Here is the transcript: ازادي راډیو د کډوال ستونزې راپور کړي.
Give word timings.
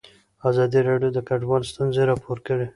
ازادي 0.49 0.79
راډیو 0.89 1.09
د 1.13 1.19
کډوال 1.27 1.63
ستونزې 1.71 2.03
راپور 2.09 2.37
کړي. 2.47 2.67